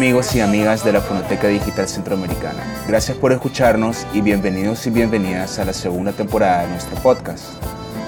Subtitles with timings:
[0.00, 2.64] amigos y amigas de la Fonoteca Digital Centroamericana.
[2.88, 7.44] Gracias por escucharnos y bienvenidos y bienvenidas a la segunda temporada de nuestro podcast.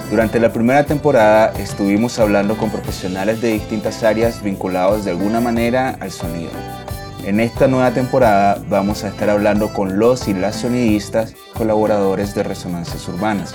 [0.09, 5.95] Durante la primera temporada estuvimos hablando con profesionales de distintas áreas vinculados de alguna manera
[5.99, 6.49] al sonido.
[7.25, 12.41] En esta nueva temporada vamos a estar hablando con los y las sonidistas colaboradores de
[12.41, 13.53] Resonancias Urbanas.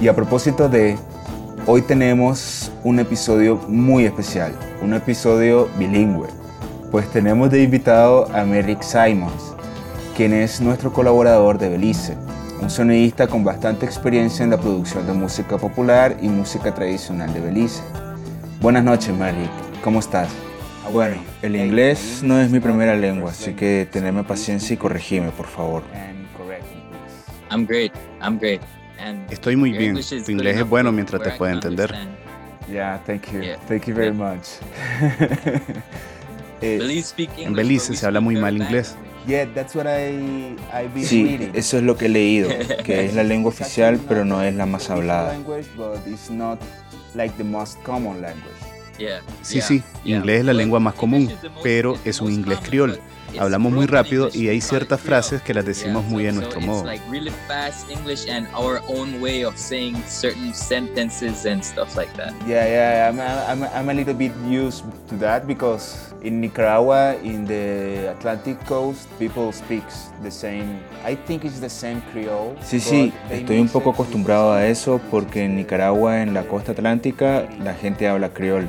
[0.00, 0.96] Y a propósito de,
[1.66, 4.52] hoy tenemos un episodio muy especial,
[4.82, 6.45] un episodio bilingüe
[6.90, 9.54] pues tenemos de invitado a Merrick Simons,
[10.16, 12.16] quien es nuestro colaborador de Belice,
[12.60, 17.40] un sonidista con bastante experiencia en la producción de música popular y música tradicional de
[17.40, 17.82] Belice.
[18.60, 19.50] Buenas noches, Merrick,
[19.82, 20.28] ¿cómo estás?
[20.92, 25.46] Bueno, el inglés no es mi primera lengua, así que teneme paciencia y corregime, por
[25.46, 25.82] favor.
[27.50, 27.92] I'm great.
[28.20, 28.60] I'm great.
[29.30, 29.98] Estoy muy bien.
[30.24, 31.94] Tu inglés es bueno mientras te pueda entender.
[32.68, 33.42] Yeah, thank you.
[33.68, 34.58] Thank you very much.
[36.60, 37.02] Eh,
[37.38, 38.96] en Belice se habla muy mal inglés.
[41.04, 42.48] Sí, eso es lo que he leído,
[42.84, 45.36] que es la lengua oficial, pero no es la más hablada.
[49.42, 51.30] Sí, sí, inglés es la lengua más común,
[51.62, 53.00] pero es un inglés criol
[53.38, 56.84] hablamos muy rápido y hay ciertas frases que las decimos muy a nuestro modo.
[62.46, 67.46] Yeah, yeah, I'm, I'm, I'm a little bit used to that because in Nicaragua, in
[67.46, 69.84] the Atlantic coast, people speak
[70.22, 70.80] the same.
[71.04, 72.56] I think it's the same Creole.
[72.62, 77.48] Sí, sí, estoy un poco acostumbrado a eso porque en Nicaragua, en la costa atlántica,
[77.60, 78.68] la gente habla criol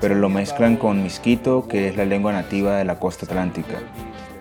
[0.00, 3.78] pero lo mezclan con misquito, que es la lengua nativa de la costa atlántica.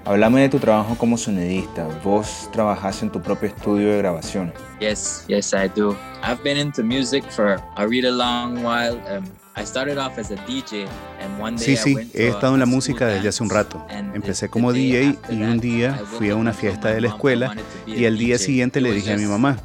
[0.06, 1.88] Háblame de tu trabajo como sonidista.
[2.04, 4.54] Vos trabajás en tu propio estudio de grabación.
[4.80, 5.98] Yes, yes, I do.
[6.22, 9.02] I've been into music for a really long while.
[9.12, 9.26] Um,
[11.56, 13.86] Sí, sí, he estado en la música desde hace un rato.
[14.14, 17.56] Empecé como DJ y un día fui a una fiesta de la escuela
[17.88, 19.58] y al día siguiente le dije a mi mamá,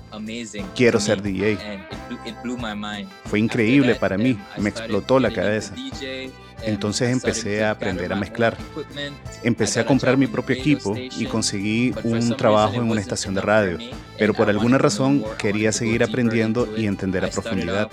[0.76, 1.58] quiero ser DJ.
[3.24, 5.74] Fue increíble para mí, me explotó la cabeza.
[6.62, 8.56] Entonces empecé a aprender a mezclar.
[9.42, 13.78] Empecé a comprar mi propio equipo y conseguí un trabajo en una estación de radio,
[14.18, 17.90] pero por alguna razón quería seguir aprendiendo y entender a profundidad.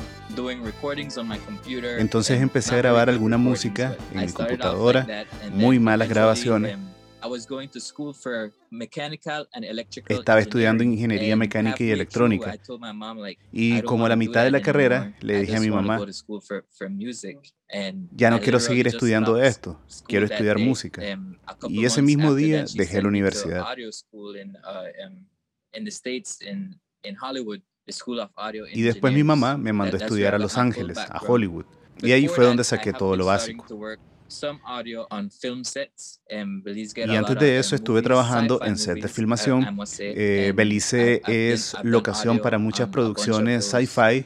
[1.98, 6.78] Entonces empecé a grabar alguna música en mi computadora, muy malas grabaciones.
[10.08, 12.56] Estaba estudiando ingeniería mecánica y electrónica.
[13.52, 16.00] Y como a la mitad de la carrera, le dije a mi mamá,
[18.12, 21.02] ya no quiero seguir estudiando esto, quiero estudiar música.
[21.70, 23.66] Y ese mismo día dejé la universidad.
[28.74, 31.66] Y después mi mamá me mandó a estudiar a Los Ángeles, a Hollywood.
[32.00, 33.66] Y ahí fue donde saqué todo lo básico.
[36.96, 39.78] Y antes de eso estuve trabajando en set de filmación.
[40.00, 44.26] Eh, Belice es locación para muchas producciones sci-fi.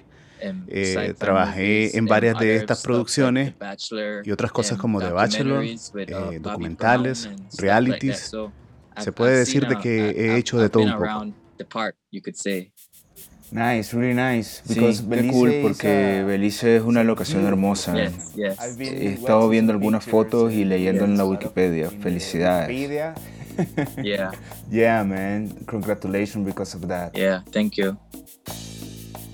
[0.68, 3.54] Eh, trabajé en varias de estas producciones
[4.24, 8.32] y otras cosas como The Bachelor, eh, documentales, realities.
[8.98, 11.34] Se puede decir de que he hecho de todo un poco.
[13.52, 14.62] Nice, really nice.
[14.66, 17.96] sí, qué cool porque Belice es una locación hermosa.
[17.98, 21.90] He estado viendo algunas fotos y leyendo en la Wikipedia.
[21.90, 23.16] Felicidades.
[24.02, 24.32] Yeah.
[24.72, 25.50] yeah, man.
[25.68, 27.14] Congratulations because of that.
[27.14, 27.98] Yeah, thank you.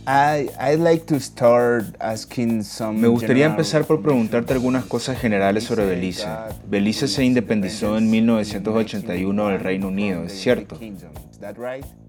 [0.08, 5.66] I, I'd like to start asking some Me gustaría empezar por preguntarte algunas cosas generales
[5.66, 6.26] sobre Belice.
[6.66, 10.80] Belice se independizó en 1981 del Reino Unido, ¿es cierto?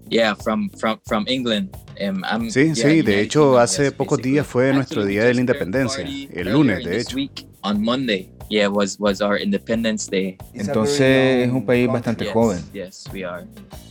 [0.09, 1.75] Yeah, from, from, from England.
[2.01, 6.51] Um, sí, sí, de hecho hace pocos días fue nuestro día de la independencia, el
[6.51, 7.17] lunes de hecho.
[7.61, 10.37] On Monday, yeah, was, was our Independence Day.
[10.53, 12.63] Entonces es un país bastante joven.
[12.73, 13.45] Yes, we are.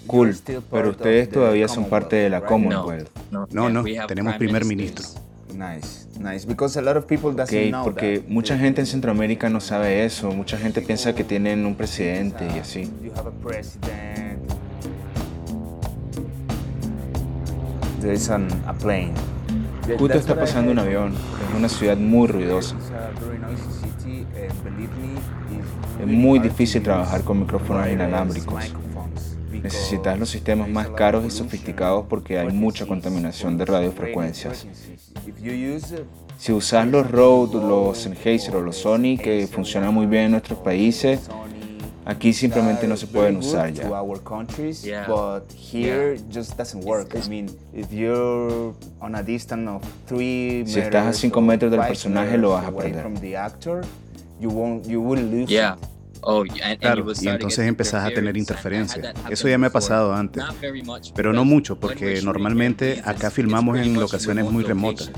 [0.06, 0.34] Cool,
[0.70, 3.10] pero ustedes todavía son parte de la Commonwealth.
[3.30, 5.04] No, no, no tenemos primer ministro.
[5.54, 6.46] Nice, nice.
[6.46, 10.30] Because a lot of people okay, porque mucha gente en Centroamérica no sabe eso.
[10.30, 12.90] Mucha gente piensa que tienen un presidente y así.
[18.00, 19.14] There is an, a plane.
[19.98, 21.12] Justo está pasando un avión.
[21.12, 22.76] Es una ciudad muy ruidosa.
[26.00, 28.72] Es muy difícil trabajar con micrófonos inalámbricos.
[29.50, 34.66] Necesitas los sistemas más caros y sofisticados porque hay mucha contaminación de radiofrecuencias.
[36.36, 40.60] Si usas los Rode, los Sennheiser o los Sony, que funcionan muy bien en nuestros
[40.60, 41.28] países,
[42.08, 43.86] Aquí simplemente no se pueden usar ya.
[43.86, 47.14] But here just doesn't work.
[47.14, 51.80] I mean, if you're on a distance of three si estás a 5 metros del
[51.80, 53.04] personaje lo vas a perder.
[54.40, 55.76] You won't, you will lose yeah.
[56.22, 56.44] Oh,
[56.80, 59.12] claro, y entonces empezás a tener interferencia.
[59.28, 60.42] Eso ya me ha pasado antes,
[61.14, 65.10] pero no mucho, porque normalmente acá filmamos en locaciones muy remotas.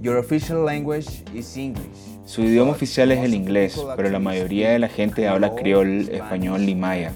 [0.00, 2.13] Your official language is English.
[2.24, 6.68] Su idioma oficial es el inglés, pero la mayoría de la gente habla criol, español
[6.68, 7.12] y maya.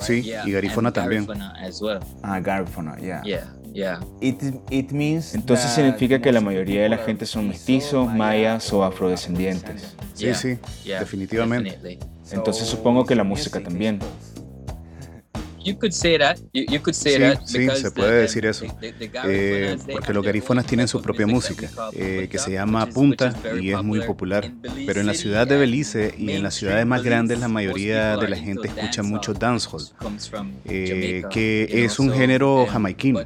[0.00, 1.26] Sí, y garífona también.
[2.22, 3.22] Ah, garífona, ya.
[4.20, 9.96] Entonces significa que la mayoría de la gente son mestizos, mayas o afrodescendientes.
[10.14, 11.98] Sí, sí, definitivamente.
[12.32, 14.00] Entonces supongo que la música también
[17.44, 18.64] sí, se puede decir eso.
[19.24, 23.82] Eh, porque los garífonas tienen su propia música, eh, que se llama punta y es
[23.82, 24.50] muy popular.
[24.86, 28.28] Pero en la ciudad de Belice y en las ciudades más grandes la mayoría de
[28.28, 29.82] la gente escucha mucho dancehall,
[30.64, 33.20] eh, que es un género jamaiquino.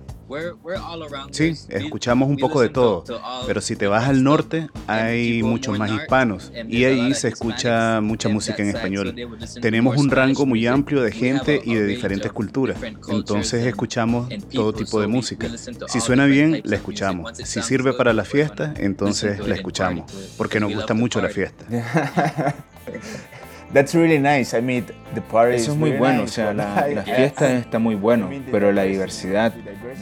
[1.30, 3.04] Sí, escuchamos un poco de todo,
[3.46, 8.28] pero si te vas al norte hay muchos más hispanos y ahí se escucha mucha
[8.28, 9.14] música en español.
[9.60, 12.78] Tenemos un rango muy amplio de gente y de diferentes culturas,
[13.08, 15.48] entonces escuchamos todo tipo de música.
[15.88, 17.36] Si suena bien, la escuchamos.
[17.36, 21.66] Si sirve para la fiesta, entonces la escuchamos, porque nos gusta mucho la fiesta.
[23.74, 24.56] That's really nice.
[24.56, 27.96] I mean, the party Eso es muy bueno, o sea, la, la fiesta está muy
[27.96, 29.52] bueno, pero la diversidad,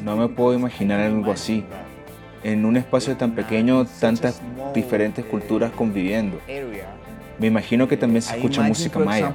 [0.02, 1.64] no me puedo imaginar algo así.
[2.44, 4.42] En un espacio tan pequeño, tantas
[4.74, 6.38] diferentes culturas conviviendo.
[7.38, 9.34] Me imagino que también se escucha música maya.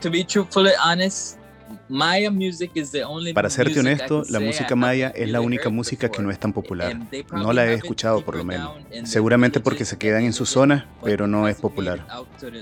[0.00, 1.38] To be truthfully honest,
[3.34, 6.98] para serte honesto, la música maya es la única música que no es tan popular.
[7.32, 8.72] No la he escuchado por lo menos.
[9.04, 12.06] Seguramente porque se quedan en su zona, pero no es popular.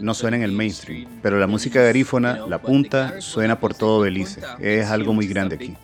[0.00, 1.08] No suena en el mainstream.
[1.22, 4.40] Pero la música garífona, la punta, suena por todo Belice.
[4.60, 5.76] Es algo muy grande aquí.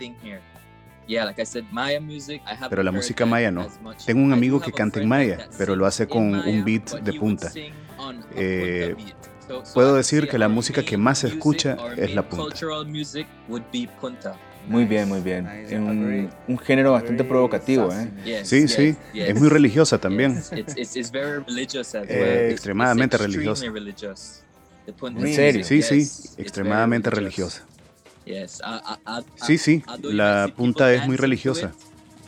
[2.68, 3.66] Pero la música maya no.
[4.06, 7.50] Tengo un amigo que canta en maya, pero lo hace con un beat de punta.
[8.36, 8.94] Eh,
[9.74, 12.54] puedo decir que la música que más se escucha es la punta.
[14.66, 15.46] Muy bien, muy bien.
[15.72, 18.42] Un, un género bastante provocativo, ¿eh?
[18.44, 18.94] Sí, sí.
[19.14, 20.42] Es muy religiosa también.
[20.52, 23.64] Eh, extremadamente religiosa.
[23.66, 25.64] ¿En serio?
[25.64, 26.00] Sí, sí.
[26.36, 27.64] Extremadamente religiosa.
[29.46, 29.82] Sí, sí.
[30.02, 31.72] La punta es muy religiosa.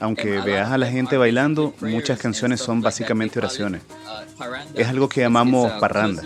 [0.02, 3.82] Aunque veas a la gente bailando, muchas canciones son básicamente oraciones.
[4.74, 6.24] Es algo que llamamos parranda.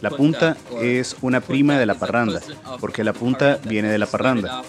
[0.00, 2.40] La punta es una prima de la parranda,
[2.80, 4.62] porque la punta viene de la parranda.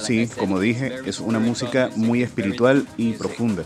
[0.00, 3.64] Sí, como dije, es una música muy espiritual y profunda.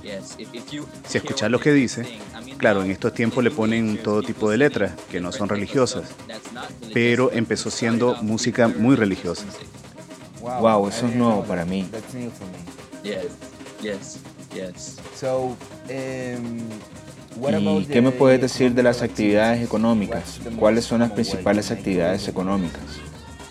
[1.06, 2.18] Si escuchas lo que dice,
[2.56, 6.04] claro, en estos tiempos le ponen todo tipo de letras que no son religiosas,
[6.94, 9.44] pero empezó siendo música muy religiosa.
[10.44, 11.88] Wow, eso es nuevo para mí.
[17.80, 20.40] ¿Y qué me puedes decir de las actividades económicas?
[20.58, 22.82] ¿Cuáles son las principales actividades económicas?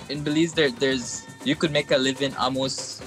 [0.10, 3.02] En Belize there's you could make a living almost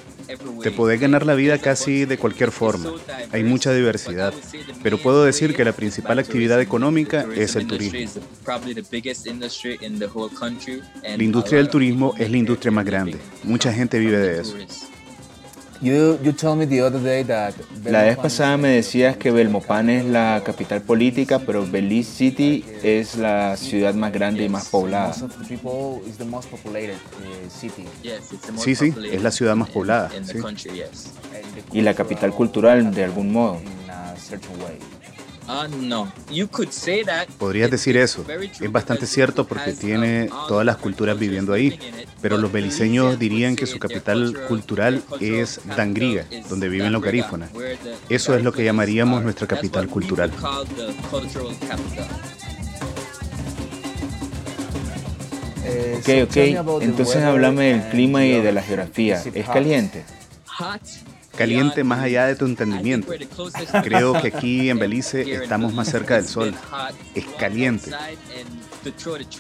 [0.62, 2.92] te podés ganar la vida casi de cualquier forma.
[3.33, 4.35] Hay mucha diversidad,
[4.83, 8.23] pero puedo decir que la principal actividad económica es el turismo.
[11.02, 13.18] La industria del turismo es la industria más grande.
[13.45, 14.56] Mucha gente vive de eso.
[17.85, 23.16] La vez pasada me decías que Belmopan es la capital política, pero Belize City es
[23.16, 25.12] la ciudad más grande y más poblada.
[28.59, 30.11] Sí, sí, es la ciudad más poblada.
[31.73, 33.61] Y la capital cultural, de algún modo.
[35.48, 36.12] Ah, no.
[37.38, 38.24] Podrías decir eso.
[38.60, 41.78] Es bastante cierto porque tiene todas las culturas viviendo ahí.
[42.20, 47.50] Pero los beliceños dirían que su capital cultural es Dangriga, donde viven los garífonas.
[48.08, 50.32] Eso es lo que llamaríamos nuestra capital cultural.
[55.98, 56.36] Ok, ok.
[56.82, 59.22] Entonces háblame del clima y de la geografía.
[59.34, 60.04] ¿Es caliente?
[61.36, 63.12] Caliente más allá de tu entendimiento.
[63.82, 66.54] Creo que aquí en Belice estamos más cerca del sol.
[67.14, 67.90] Es caliente.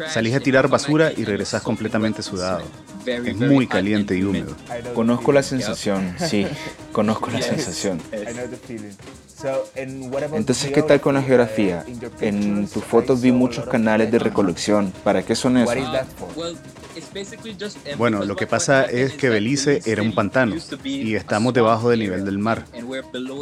[0.08, 2.62] Salís a tirar basura y regresás completamente sudado.
[3.06, 4.56] Es muy caliente y húmedo.
[4.94, 6.46] Conozco la sensación, sí,
[6.92, 8.00] conozco la sensación.
[10.32, 11.84] Entonces, ¿qué tal con la geografía?
[12.20, 14.92] En tus fotos vi muchos canales de recolección.
[15.04, 15.76] ¿Para qué son esos?
[17.98, 22.24] Bueno, lo que pasa es que Belice era un pantano y estamos debajo del nivel
[22.24, 22.64] del mar.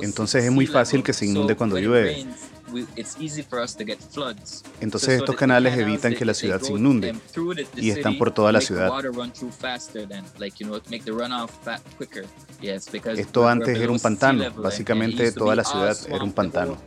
[0.02, 2.26] Entonces es muy fácil que se inunde cuando llueve.
[4.80, 7.14] Entonces estos canales evitan que la ciudad se inunde
[7.76, 8.92] y están por toda la ciudad.
[13.16, 16.78] Esto antes era un pantano, básicamente toda la ciudad era un pantano.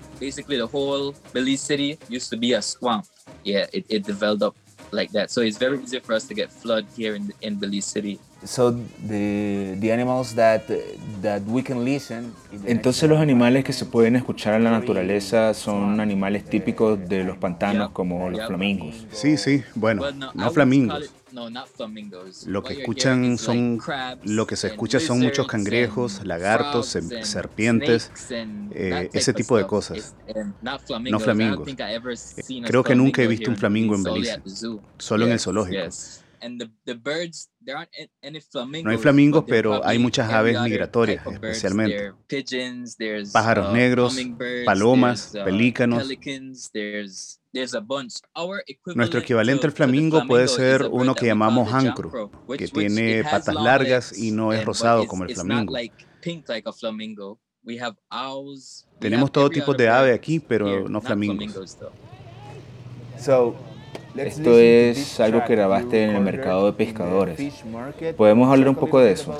[4.91, 5.31] like that.
[5.31, 8.19] So it's very easy for us to get flood here in, in Belize City.
[12.65, 17.37] Entonces los animales que se pueden escuchar en la naturaleza son animales típicos de los
[17.37, 19.05] pantanos como los flamingos.
[19.11, 20.03] Sí, sí, bueno,
[20.33, 21.11] no flamingos.
[22.45, 23.79] Lo que escuchan son,
[24.23, 28.11] lo que se escucha son muchos cangrejos, lagartos, serpientes,
[28.71, 30.15] eh, ese tipo de cosas.
[30.63, 31.69] No flamingos.
[32.65, 34.41] Creo que nunca he visto un flamingo en Belice,
[34.97, 35.89] solo en el zoológico.
[38.83, 42.11] No hay flamingos, pero hay muchas aves migratorias, especialmente.
[43.31, 44.17] Pájaros negros,
[44.65, 46.07] palomas, pelícanos.
[48.95, 54.31] Nuestro equivalente al flamingo puede ser uno que llamamos ancro, que tiene patas largas y
[54.31, 55.73] no es rosado como el flamingo.
[58.99, 61.77] Tenemos todo tipo de ave aquí, pero no flamingos.
[64.17, 67.39] Esto es algo que grabaste en el mercado de pescadores.
[68.15, 69.35] ¿Podemos hablar un poco de eso?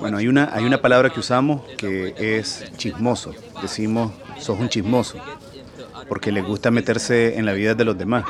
[0.00, 3.32] Bueno, hay una, hay una palabra que usamos que es chismoso.
[3.62, 5.18] Decimos, sos un chismoso,
[6.08, 8.24] porque le gusta meterse en la vida de los demás.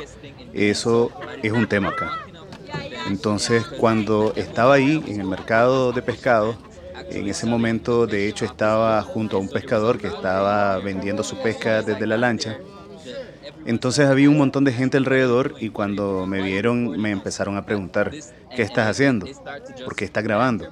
[0.53, 1.11] Eso
[1.43, 2.25] es un tema acá.
[3.07, 6.55] Entonces, cuando estaba ahí en el mercado de pescado,
[7.11, 11.81] en ese momento, de hecho, estaba junto a un pescador que estaba vendiendo su pesca
[11.81, 12.59] desde la lancha
[13.65, 18.11] entonces había un montón de gente alrededor y cuando me vieron me empezaron a preguntar,
[18.55, 19.27] ¿qué estás haciendo?
[19.83, 20.67] ¿Por qué estás grabando?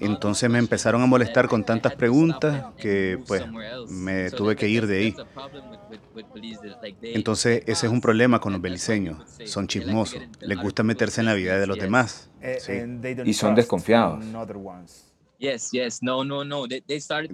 [0.00, 3.44] Entonces me empezaron a molestar con tantas preguntas que pues
[3.88, 5.16] me tuve que ir de ahí.
[7.02, 9.22] Entonces ese es un problema con los beliceños.
[9.44, 12.30] Son chismosos, les gusta meterse en la vida de los demás.
[13.24, 14.24] Y son desconfiados.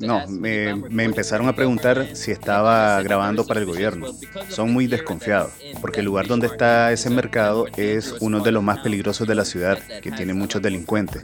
[0.07, 4.07] No, me, empezaron a preguntar si estaba grabando para el gobierno.
[4.49, 8.79] Son muy desconfiados, porque el lugar donde está ese mercado es uno de los más
[8.79, 11.23] peligrosos de la ciudad, que tiene muchos delincuentes.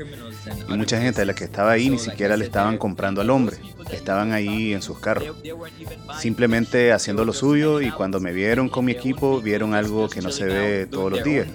[0.68, 3.58] Y mucha gente de la que estaba ahí ni siquiera le estaban comprando al hombre,
[3.92, 5.36] estaban ahí en sus carros.
[6.18, 10.30] Simplemente haciendo lo suyo y cuando me vieron con mi equipo, vieron algo que no
[10.30, 11.48] se ve todos los días.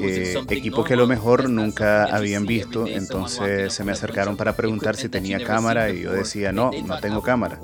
[0.00, 4.96] Eh, equipo que a lo mejor nunca habían visto, entonces se me acercaron para preguntar
[4.96, 7.58] si tenía cámara y yo decía, no, no tengo cámara.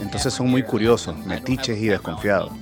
[0.00, 2.52] Entonces son muy curiosos, metiches y desconfiados.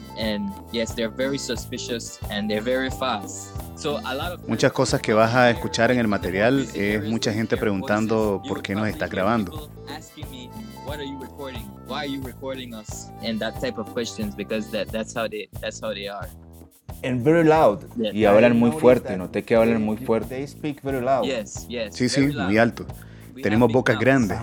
[4.47, 8.75] Muchas cosas que vas a escuchar en el material es mucha gente preguntando por qué
[8.75, 9.71] nos está grabando.
[17.03, 17.79] And very loud.
[18.13, 20.47] Y hablan muy fuerte, noté que hablan muy fuerte.
[21.93, 22.85] Sí, sí, muy alto.
[23.43, 24.37] Tenemos bocas grandes.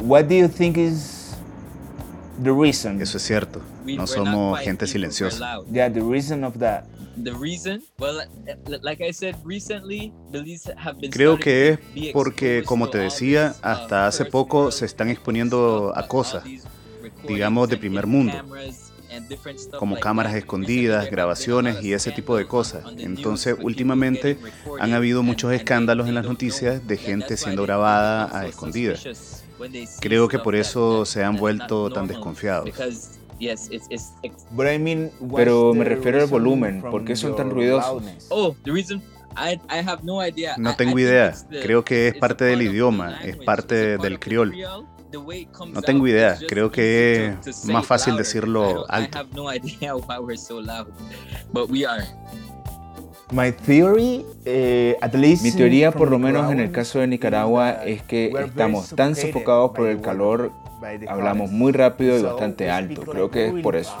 [0.00, 1.19] What do you think is
[2.42, 3.00] the reason?
[3.00, 3.60] Eso es cierto.
[3.84, 5.60] No somos gente silenciosa.
[5.72, 6.84] Yeah, the reason of that.
[11.10, 16.44] Creo que es porque, como te decía, hasta hace poco se están exponiendo a cosas,
[17.26, 18.34] digamos, de primer mundo
[19.78, 22.84] como cámaras escondidas, grabaciones y ese tipo de cosas.
[22.98, 24.38] Entonces, últimamente
[24.78, 29.44] han habido muchos escándalos en las noticias de gente siendo grabada a escondidas.
[30.00, 32.70] Creo que por eso se han vuelto tan desconfiados.
[35.36, 38.02] Pero me refiero al volumen, ¿por qué son tan ruidosos?
[38.28, 38.54] Oh,
[40.58, 44.54] no tengo idea, creo que es parte del idioma, es parte del criol.
[45.72, 49.26] No tengo idea, creo que es más fácil decirlo alto.
[54.44, 54.96] Eh,
[55.42, 59.72] Mi teoría, por lo menos en el caso de Nicaragua, es que estamos tan sofocados
[59.72, 60.52] por el calor,
[61.08, 63.02] hablamos muy rápido y bastante alto.
[63.02, 63.96] Creo que es por eso.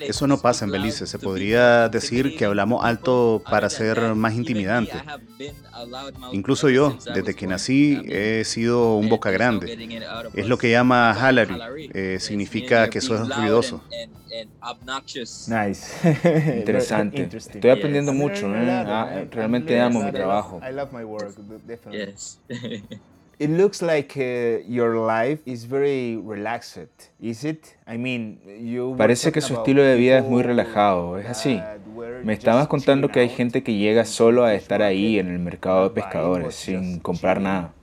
[0.00, 1.06] Eso no pasa en Belice.
[1.06, 4.92] Se podría decir que hablamos alto para ser más intimidante.
[6.32, 9.76] Incluso yo, desde que nací, he sido un boca grande.
[10.34, 11.56] Es lo que llama halari.
[11.92, 13.82] Eh, significa que eso es ruidoso.
[15.48, 16.56] Nice.
[16.58, 17.28] Interesante.
[17.32, 18.54] Estoy aprendiendo mucho.
[18.54, 18.70] ¿eh?
[18.70, 20.60] Ah, realmente amo mi trabajo.
[23.38, 27.10] It looks like uh, your life is very relaxed.
[27.20, 27.76] Is it?
[27.86, 31.60] I mean, you Parece que su estilo de vida es muy relajado, es así.
[32.24, 35.84] Me estabas contando que hay gente que llega solo a estar ahí en el mercado
[35.84, 37.74] de pescadores sin comprar nada.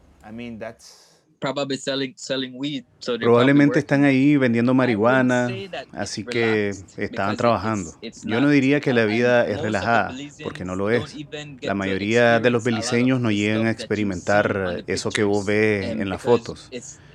[3.20, 5.50] Probablemente están ahí vendiendo marihuana,
[5.92, 7.92] así que estaban trabajando.
[8.02, 11.16] Yo no diría que la vida es relajada, porque no lo es.
[11.62, 16.22] La mayoría de los beliceños no llegan a experimentar eso que vos ves en las
[16.22, 16.70] fotos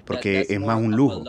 [0.08, 1.23] porque es más un lujo.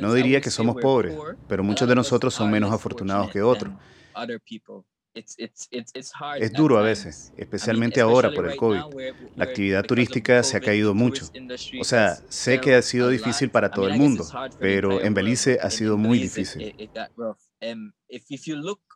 [0.00, 1.16] No diría que somos pobres,
[1.46, 3.72] pero muchos de nosotros son menos afortunados que otros.
[5.14, 8.80] Es duro a veces, especialmente ahora por el COVID.
[9.36, 11.26] La actividad turística se ha caído mucho.
[11.80, 14.26] O sea, sé que ha sido difícil para todo el mundo,
[14.58, 16.74] pero en Belice ha sido muy difícil.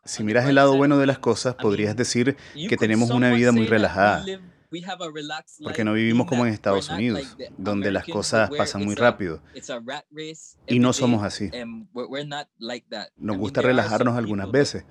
[0.04, 2.36] Si miras el lado bueno de las cosas, podrías decir
[2.68, 4.24] que tenemos una vida muy relajada.
[5.62, 9.42] Porque no vivimos como en Estados Unidos, donde las cosas pasan muy rápido.
[10.66, 11.50] Y no somos así.
[13.16, 14.84] Nos gusta relajarnos algunas veces.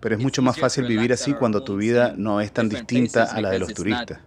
[0.00, 3.40] Pero es mucho más fácil vivir así cuando tu vida no es tan distinta a
[3.40, 4.20] la de los turistas.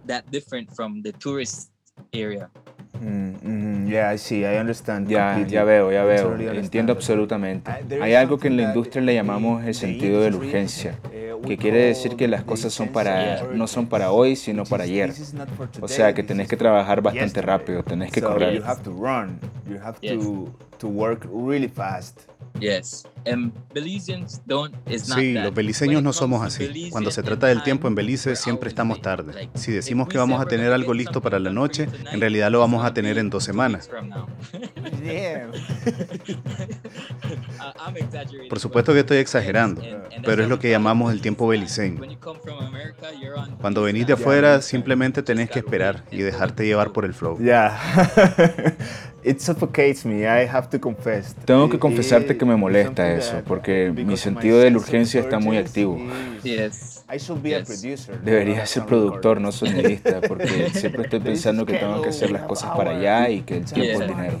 [3.00, 5.08] Mm, yeah, sí, I understand.
[5.08, 6.34] Ya, ya veo, ya veo.
[6.52, 7.70] Entiendo absolutamente.
[8.00, 10.98] Hay algo que en la industria le llamamos el sentido de la urgencia,
[11.42, 15.12] que quiere decir que las cosas son para, no son para hoy, sino para ayer.
[15.80, 18.62] O sea, que tenés que trabajar bastante rápido, tenés que correr.
[25.14, 26.90] Sí, los beliceños no somos así.
[26.90, 29.50] Cuando se trata del tiempo en Belice siempre estamos tarde.
[29.54, 32.84] Si decimos que vamos a tener algo listo para la noche, en realidad lo vamos
[32.84, 33.90] a tener en dos semanas.
[38.48, 39.82] Por supuesto que estoy exagerando,
[40.24, 42.00] pero es lo que llamamos el tiempo beliceño.
[43.60, 47.38] Cuando venís de afuera, simplemente tenés que esperar y dejarte llevar por el flow.
[47.40, 47.78] Ya.
[51.44, 55.56] Tengo que confesarte que me molesta eso, porque mi sentido de la urgencia está muy
[55.56, 55.98] activo.
[58.24, 62.70] Debería ser productor, no sonidista, porque siempre estoy pensando que tengo que hacer las cosas
[62.76, 64.38] para allá y que el tiempo es dinero.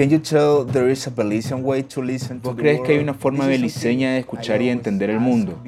[0.00, 3.12] Can you tell there is a Belizean way to listen to crees que hay una
[3.12, 5.60] forma beliceña de escuchar y entender el mundo?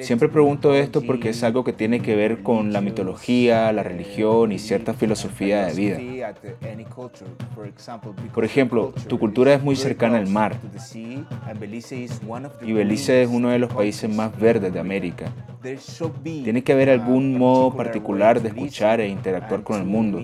[0.00, 4.52] Siempre pregunto esto porque es algo que tiene que ver con la mitología, la religión
[4.52, 6.34] y cierta filosofía de vida.
[8.34, 10.60] Por ejemplo, tu cultura es muy cercana al mar
[12.60, 15.32] y Belice es uno de los países más verdes de América.
[16.22, 20.20] Tiene que haber algún modo particular de escuchar e interactuar con el mundo.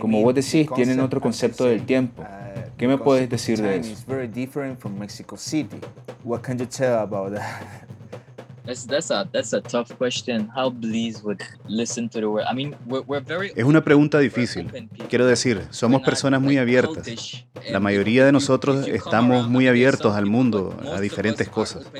[0.00, 2.22] Como vos decís, tienen otro concepto del tiempo.
[2.76, 3.94] ¿Qué me puedes decir de eso?
[13.56, 14.88] Es una pregunta difícil.
[15.08, 17.44] Quiero decir, somos personas muy abiertas.
[17.70, 21.90] La mayoría de nosotros estamos muy abiertos al mundo, a diferentes cosas.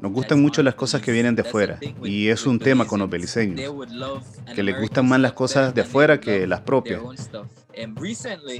[0.00, 3.10] Nos gustan mucho las cosas que vienen de afuera, y es un tema con los
[3.10, 3.74] beliceños,
[4.54, 7.00] que les gustan más las cosas de afuera que las propias.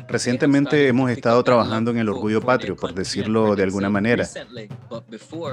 [0.08, 4.28] Recientemente hemos estado trabajando en el orgullo patrio, por decirlo de alguna manera.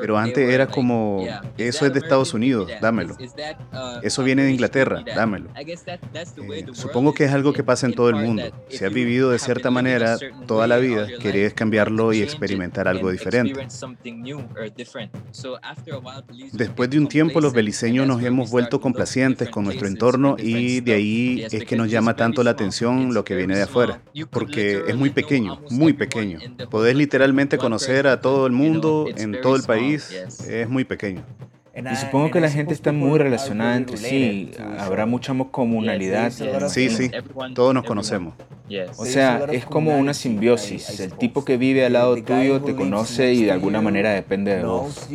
[0.01, 1.25] Pero antes era como,
[1.57, 3.15] eso es de Estados Unidos, dámelo.
[4.01, 5.49] Eso viene de Inglaterra, dámelo.
[5.55, 8.43] Eh, supongo que es algo que pasa en todo el mundo.
[8.69, 13.65] Si has vivido de cierta manera toda la vida, querés cambiarlo y experimentar algo diferente.
[16.51, 20.93] Después de un tiempo, los beliceños nos hemos vuelto complacientes con nuestro entorno y de
[20.93, 24.95] ahí es que nos llama tanto la atención lo que viene de afuera, porque es
[24.95, 26.39] muy pequeño, muy pequeño.
[26.69, 30.09] Podés literalmente conocer a todo el mundo en todo el país,
[30.47, 31.25] es muy pequeño.
[31.75, 36.31] Y supongo que la gente está muy relacionada entre sí, habrá mucha comunalidad.
[36.69, 37.09] Sí, sí,
[37.55, 38.35] todos nos conocemos.
[38.97, 40.99] O sea, es como una simbiosis.
[40.99, 44.63] El tipo que vive al lado tuyo te conoce y de alguna manera depende de
[44.63, 45.07] vos.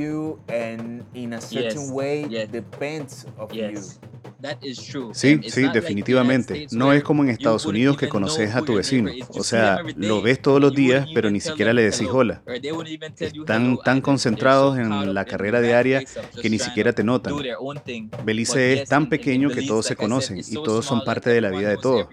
[5.13, 6.69] Sí, sí, definitivamente.
[6.71, 9.11] No es como en Estados Unidos que conoces a tu vecino.
[9.31, 12.43] O sea, lo ves todos los días, pero ni siquiera le decís hola.
[13.19, 16.05] Están tan concentrados en la carrera diaria
[16.41, 17.35] que ni siquiera te notan.
[18.25, 21.69] Belice es tan pequeño que todos se conocen y todos son parte de la vida
[21.69, 22.09] de todos.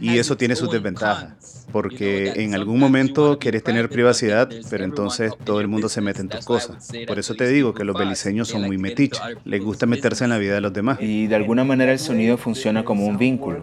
[0.00, 5.60] Y eso tiene sus desventajas, porque en algún momento quieres tener privacidad, pero entonces todo
[5.60, 6.90] el mundo se mete en tus cosas.
[7.06, 10.38] Por eso te digo que los beliceños son muy metiches, les gusta meterse en la
[10.38, 10.98] vida de los demás.
[11.00, 13.62] Y de alguna manera el sonido funciona como un vínculo,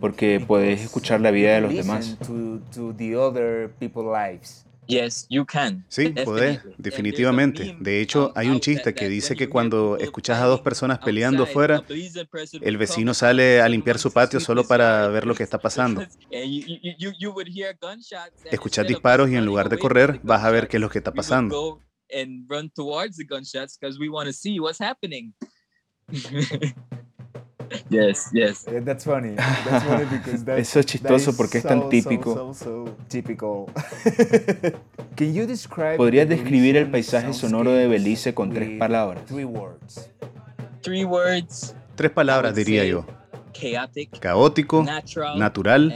[0.00, 2.16] porque puedes escuchar la vida de los demás.
[4.86, 5.84] Yes, you can.
[5.88, 7.76] Sí, puedes, definitivamente.
[7.80, 11.82] De hecho, hay un chiste que dice que cuando escuchas a dos personas peleando afuera,
[12.60, 16.02] el vecino sale a limpiar su patio solo para ver lo que está pasando.
[18.50, 21.12] Escuchas disparos y en lugar de correr, vas a ver qué es lo que está
[21.12, 21.80] pasando.
[27.88, 28.64] Yes, yes.
[28.84, 29.34] That's funny.
[29.34, 32.54] That's funny because that's, Eso es chistoso porque es tan típico.
[35.96, 39.24] ¿Podrías describir el paisaje sonoro de Belice con tres palabras?
[39.26, 39.44] Three
[41.04, 41.74] words.
[41.94, 43.06] Tres palabras diría yo.
[44.20, 44.84] Caótico,
[45.36, 45.94] natural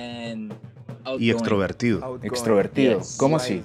[1.19, 2.19] y extrovertido.
[2.23, 3.01] Extrovertido.
[3.19, 3.63] ¿Cómo así?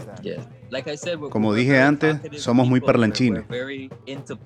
[1.29, 3.43] Como dije antes, somos muy parlanchines.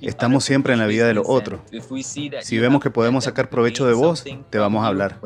[0.01, 1.61] Estamos siempre en la vida de los otros.
[2.41, 5.19] Si vemos que podemos sacar provecho de vos, te vamos a hablar.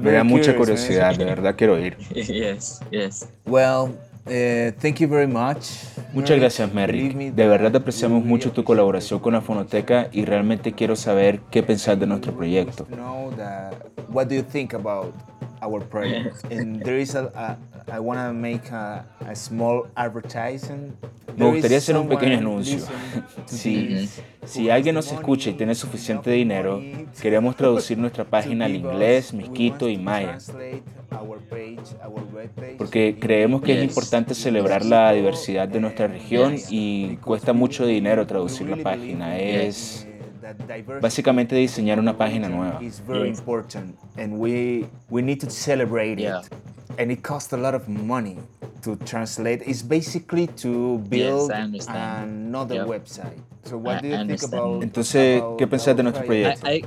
[0.00, 1.96] Me da mucha curiosidad, de verdad quiero ir.
[3.46, 5.70] Well, uh, thank you very much.
[6.12, 7.16] Muchas gracias, Merrick.
[7.34, 11.98] De verdad apreciamos mucho tu colaboración con la Fonoteca y realmente quiero saber qué pensás
[11.98, 12.86] de nuestro proyecto.
[14.10, 15.14] What do you think about
[15.62, 16.44] our project?
[16.50, 17.58] And there is a,
[17.92, 20.96] I want to make a, a small advertising.
[21.36, 22.80] Me gustaría hacer un pequeño anuncio.
[23.46, 24.08] si,
[24.44, 26.82] si alguien nos escucha y tiene suficiente dinero,
[27.20, 30.38] queremos traducir nuestra página al inglés, misquito y maya.
[32.76, 38.26] Porque creemos que es importante celebrar la diversidad de nuestra región y cuesta mucho dinero
[38.26, 39.38] traducir la página.
[39.38, 40.06] Es
[41.00, 42.80] básicamente diseñar una página nueva.
[46.98, 48.36] And it costs a lot of money
[48.82, 49.62] to translate.
[49.64, 52.86] It's basically to build yes, another yep.
[52.86, 53.38] website.
[53.62, 54.82] So what I, do you think about?
[54.82, 56.66] Entonces, about, ¿qué pensás de nuestro proyecto?
[56.66, 56.84] I, I,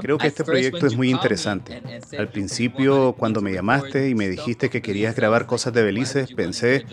[0.00, 1.82] Creo que este proyecto es muy interesante.
[2.18, 6.84] Al principio, cuando me llamaste y me dijiste que querías grabar cosas de Belice, pensé,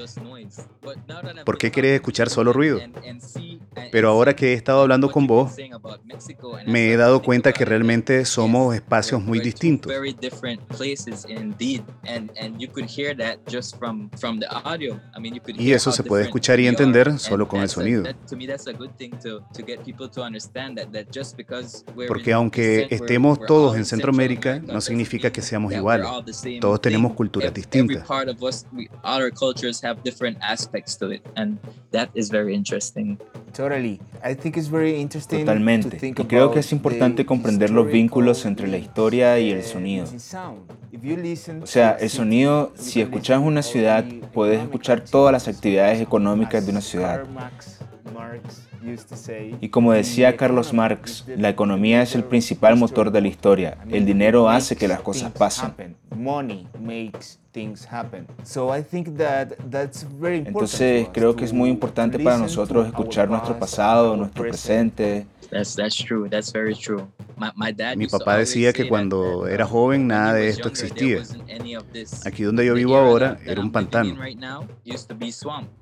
[1.45, 2.79] ¿por qué querés escuchar solo ruido?
[3.91, 5.53] Pero ahora que he estado hablando con vos,
[6.65, 9.91] me he dado cuenta que realmente somos espacios muy distintos.
[15.57, 18.03] Y eso se puede escuchar y entender solo con el sonido.
[22.07, 26.07] Porque aunque estemos todos en Centroamérica, no significa que seamos iguales.
[26.59, 28.03] Todos tenemos culturas distintas.
[35.39, 36.07] Totalmente.
[36.07, 40.05] Y creo que es importante comprender los vínculos entre la historia y el sonido.
[41.61, 46.71] O sea, el sonido, si escuchas una ciudad, puedes escuchar todas las actividades económicas de
[46.71, 47.23] una ciudad.
[49.61, 53.77] Y como decía Carlos Marx, la economía es el principal motor de la historia.
[53.89, 55.73] El dinero hace que las cosas pasen.
[60.23, 65.25] Entonces creo que es muy importante para nosotros escuchar nuestro pasado, nuestro presente,
[67.95, 71.23] mi papá decía que cuando era joven nada de esto existía.
[72.25, 74.17] Aquí donde yo vivo ahora era un pantano.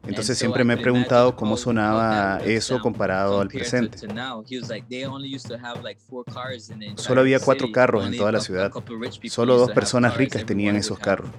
[0.08, 4.00] Entonces siempre me he preguntado cómo sonaba eso comparado al presente.
[6.96, 8.72] Solo había cuatro carros en toda la ciudad.
[9.26, 11.30] Solo dos personas ricas tenían esos carros.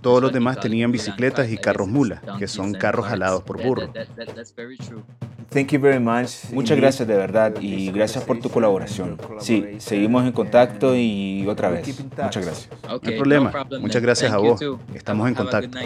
[0.00, 3.92] Todos los demás tenían bicicletas y carros mula, que son carros jalados por burro.
[5.50, 6.50] Thank you very much.
[6.52, 9.16] Muchas gracias de verdad y gracias por tu colaboración.
[9.40, 11.86] Sí, seguimos en contacto y otra vez.
[12.18, 12.68] Muchas gracias.
[12.86, 13.66] No hay problema.
[13.80, 14.60] Muchas gracias a vos.
[14.94, 15.78] Estamos en contacto.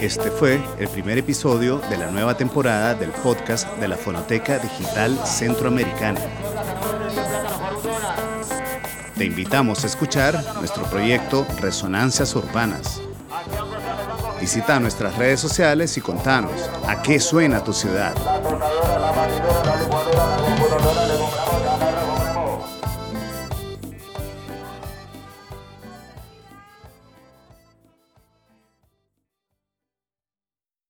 [0.00, 5.18] Este fue el primer episodio de la nueva temporada del podcast de la Fonoteca Digital
[5.26, 6.20] Centroamericana.
[9.16, 13.00] Te invitamos a escuchar nuestro proyecto Resonancias Urbanas.
[14.40, 18.14] Visita nuestras redes sociales y contanos a qué suena tu ciudad.